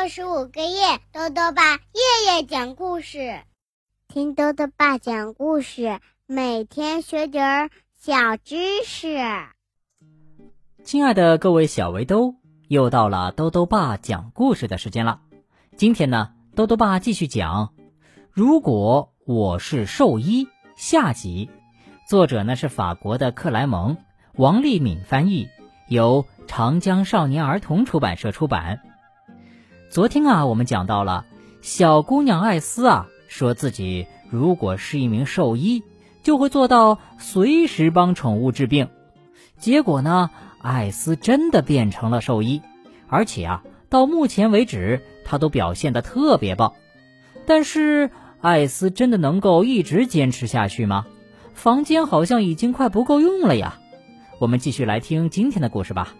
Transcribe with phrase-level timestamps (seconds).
[0.00, 3.42] 六十五个夜，豆豆爸夜夜讲故事，
[4.08, 9.18] 听豆豆爸讲故事，每天学点儿小知识。
[10.84, 12.36] 亲爱的各位小围兜，
[12.66, 15.20] 又到了豆豆爸讲故事的时间了。
[15.76, 17.74] 今天呢，豆豆爸继续讲：
[18.30, 21.50] 如果我是兽医下集，
[22.08, 23.98] 作者呢是法国的克莱蒙，
[24.32, 25.50] 王丽敏翻译，
[25.88, 28.80] 由长江少年儿童出版社出版。
[29.90, 31.26] 昨天啊，我们讲到了
[31.62, 35.82] 小姑娘艾斯啊，说自己如果是一名兽医，
[36.22, 38.88] 就会做到随时帮宠物治病。
[39.58, 40.30] 结果呢，
[40.62, 42.62] 艾斯真的变成了兽医，
[43.08, 46.74] 而且啊，到目前为止，她都表现的特别棒。
[47.44, 51.04] 但是，艾斯真的能够一直坚持下去吗？
[51.52, 53.80] 房间好像已经快不够用了呀。
[54.38, 56.14] 我们继续来听今天的故事吧。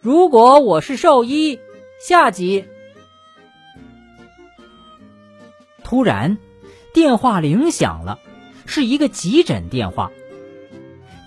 [0.00, 1.58] 如果我是兽医。
[2.04, 2.64] 下集。
[5.84, 6.36] 突然，
[6.92, 8.18] 电话铃响了，
[8.66, 10.10] 是一个急诊电话。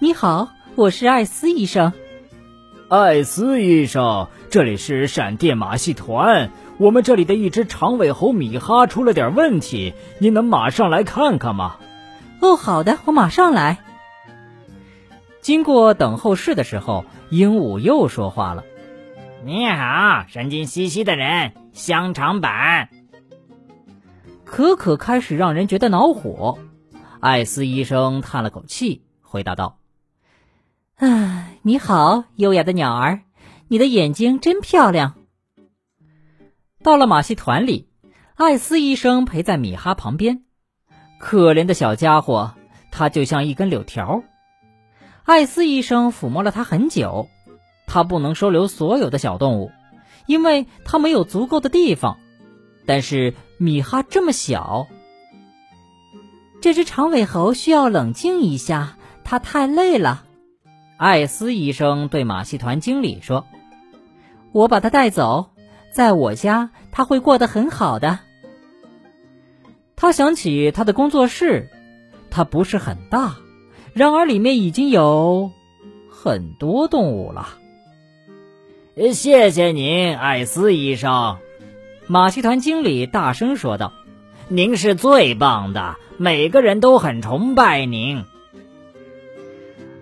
[0.02, 1.94] 你好，我是艾斯医生。
[2.90, 11.78] 艾斯医生，这里是闪电马戏团，我们这里的一只长尾猴米哈出了点问题，您能马上来看看吗？
[12.42, 13.78] 哦，好的，我马上来。
[15.40, 18.66] 经过等候室的时候，鹦鹉又说话了。
[19.46, 22.90] 你好，神经兮兮的人，香肠版。
[24.44, 26.58] 可可开始让人觉得恼火。
[27.20, 29.78] 艾斯医生叹了口气，回答道
[30.98, 33.22] ：“唉，你好，优雅的鸟儿，
[33.68, 35.14] 你的眼睛真漂亮。”
[36.82, 37.88] 到了马戏团里，
[38.34, 40.42] 艾斯医生陪在米哈旁边。
[41.20, 42.56] 可怜的小家伙，
[42.90, 44.24] 他就像一根柳条。
[45.24, 47.30] 艾斯医生抚摸了他很久。
[47.88, 49.72] 他不能收留所有的小动物，
[50.26, 52.18] 因为他没有足够的地方。
[52.86, 54.88] 但是米哈这么小，
[56.62, 60.24] 这只长尾猴需要冷静一下，它太累了。
[60.98, 63.46] 艾斯医生对马戏团经理说
[64.54, 65.50] ：“我把它带走，
[65.92, 68.20] 在我家它会过得很好的。”
[69.98, 71.70] 他想起他的工作室，
[72.30, 73.38] 它不是很大，
[73.94, 75.52] 然而里面已经有
[76.10, 77.48] 很多动物了。
[78.96, 81.40] 谢谢您，艾斯医生。
[82.08, 83.92] 马戏团经理大声说道
[84.48, 88.24] ：“您是最棒的，每个人都很崇拜您。”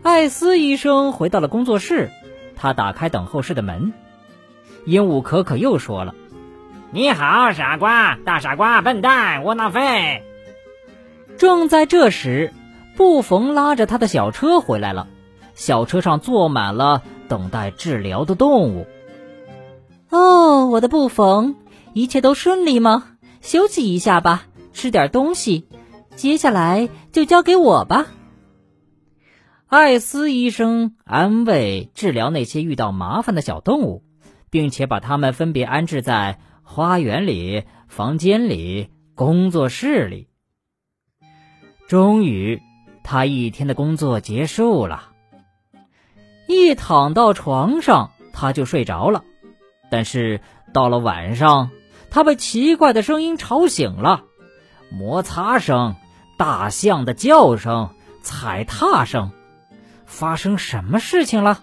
[0.04, 2.12] 艾斯医生回到了工作室，
[2.56, 3.94] 他打开等候室的门。
[4.86, 6.14] 鹦鹉可可又说了
[6.94, 10.22] ：“你好，傻瓜，大傻瓜，笨蛋，窝囊废。”
[11.40, 12.54] 正在这时，
[12.96, 15.08] 布冯拉着他的小车回来了，
[15.56, 17.02] 小车上坐满了。
[17.28, 18.86] 等待治疗的动物。
[20.10, 21.56] 哦，我的布冯，
[21.94, 23.18] 一切都顺利吗？
[23.42, 25.68] 休息一下吧，吃点东西。
[26.16, 28.08] 接下来就交给我吧。
[29.68, 34.04] 艾斯医生安慰治疗那些遇到麻烦的小动物，
[34.52, 40.28] 并且把它们分别安置在花园里、房间里、工作室里。
[41.88, 42.62] 终于，
[43.04, 45.13] 他一天的工作结束了。
[46.48, 49.24] 一躺到床上，他就睡着了。
[49.90, 50.42] 但是
[50.74, 51.70] 到了晚上，
[52.10, 54.24] 他被奇怪的声音吵醒了：
[54.92, 55.96] 摩擦声、
[56.38, 57.90] 大象的叫声、
[58.22, 59.32] 踩踏声。
[60.06, 61.60] 发生什么事情了？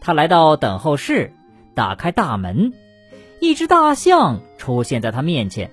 [0.00, 1.34] 他来到等候室，
[1.74, 2.72] 打开大门，
[3.40, 5.70] 一只大象出现在他面前。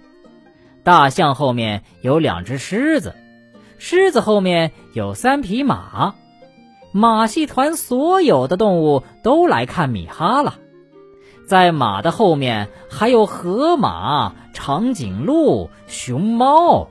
[0.83, 3.15] 大象后面有两只狮子，
[3.77, 6.15] 狮子后面有三匹马。
[6.95, 10.59] 马戏团所有的动物都来看米哈了，
[11.47, 16.89] 在马的后面还有河马、长颈鹿、熊猫，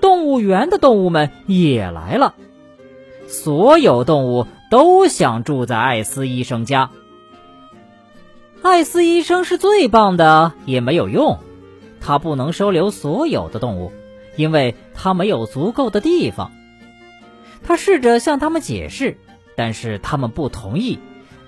[0.00, 2.34] 动物园的动物们也来了。
[3.28, 6.90] 所有动物都想住在艾斯医生家。
[8.62, 11.40] 艾斯医生是最棒的，也没有用，
[12.00, 13.92] 他不能收留所有的动物，
[14.36, 16.52] 因为他没有足够的地方。
[17.62, 19.18] 他试着向他们解释。
[19.56, 21.00] 但是他们不同意，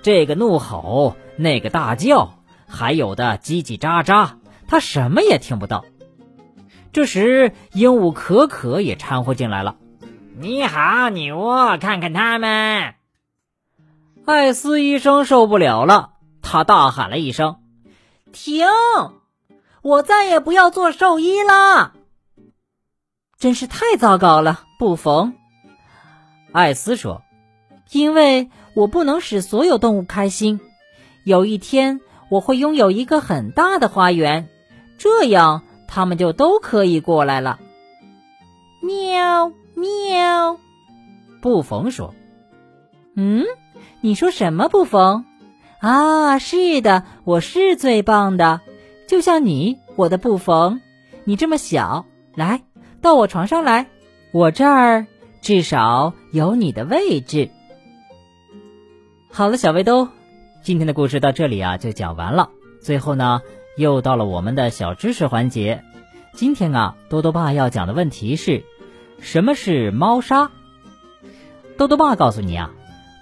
[0.02, 5.84] 这个怒吼，那个大叫，还有的叽叽喳喳，他什么也听不到。
[6.90, 9.76] 这时，鹦鹉可可也掺和进来了。
[10.38, 12.94] 你好，女巫，看看他们。
[14.24, 17.56] 艾斯医生受不了了，他大喊了一声
[18.32, 18.66] ：“停！
[19.82, 21.92] 我再也不要做兽医了！”
[23.38, 25.34] 真是太糟糕了，布冯。
[26.52, 27.22] 艾斯说。
[27.90, 30.60] 因为我不能使所有动物开心，
[31.24, 34.48] 有一天我会拥有一个很大的花园，
[34.98, 37.58] 这样它们就都可以过来了。
[38.82, 40.58] 喵喵，
[41.40, 42.14] 布冯说
[43.16, 43.44] ：“嗯，
[44.00, 45.24] 你说什么，布冯？
[45.80, 48.60] 啊，是的，我是最棒的，
[49.06, 50.80] 就像你，我的布冯。
[51.24, 52.62] 你这么小，来
[53.00, 53.86] 到我床上来，
[54.32, 55.06] 我这儿
[55.40, 57.50] 至少有你的位置。”
[59.38, 60.08] 好了，小围兜。
[60.62, 62.50] 今天的故事到这里啊就讲完了。
[62.80, 63.40] 最后呢，
[63.76, 65.84] 又到了我们的小知识环节。
[66.32, 68.64] 今天啊，多多爸要讲的问题是：
[69.20, 70.50] 什么是猫砂？
[71.76, 72.72] 多多爸告诉你啊，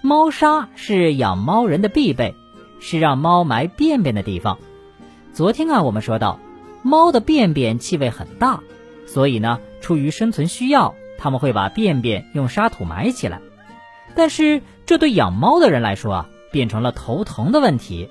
[0.01, 2.33] 猫砂是养猫人的必备，
[2.79, 4.57] 是让猫埋便便的地方。
[5.33, 6.39] 昨天啊，我们说到，
[6.81, 8.61] 猫的便便气味很大，
[9.05, 13.39] 所以呢，出于生存需要，他们会把便便用沙土埋起来。
[14.15, 16.29] 但是这对养猫的人来说啊。
[16.49, 18.09] 变成了头疼的问题，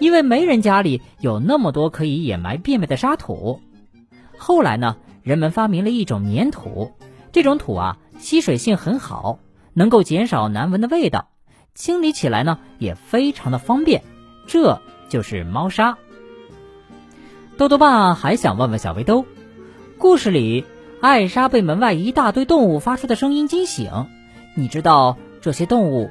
[0.00, 3.60] 因为没人家里有那么多可以掩埋便便的沙土。
[4.36, 6.92] 后来呢，人们发明了一种粘土，
[7.30, 9.38] 这种土啊吸水性很好，
[9.72, 11.28] 能够减少难闻的味道，
[11.76, 14.02] 清理起来呢也非常的方便。
[14.48, 15.96] 这就是猫砂。
[17.56, 19.24] 豆豆爸还想问问小围兜，
[19.96, 20.64] 故事里
[21.00, 24.08] 艾莎被门外一大堆动物发出的声音惊醒，
[24.56, 26.10] 你知道这些动物